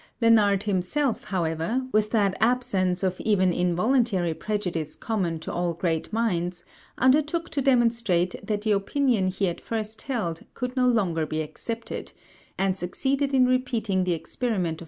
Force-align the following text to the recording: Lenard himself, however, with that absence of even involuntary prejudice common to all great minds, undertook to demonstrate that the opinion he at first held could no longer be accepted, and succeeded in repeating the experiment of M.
Lenard 0.19 0.63
himself, 0.63 1.25
however, 1.25 1.85
with 1.91 2.09
that 2.09 2.35
absence 2.39 3.03
of 3.03 3.21
even 3.21 3.53
involuntary 3.53 4.33
prejudice 4.33 4.95
common 4.95 5.37
to 5.41 5.53
all 5.53 5.75
great 5.75 6.11
minds, 6.11 6.65
undertook 6.97 7.49
to 7.51 7.61
demonstrate 7.61 8.33
that 8.43 8.61
the 8.61 8.71
opinion 8.71 9.27
he 9.27 9.47
at 9.47 9.61
first 9.61 10.01
held 10.01 10.41
could 10.55 10.75
no 10.75 10.87
longer 10.87 11.27
be 11.27 11.43
accepted, 11.43 12.13
and 12.57 12.79
succeeded 12.79 13.31
in 13.31 13.45
repeating 13.45 14.03
the 14.03 14.13
experiment 14.13 14.79
of 14.79 14.79
M. 14.79 14.79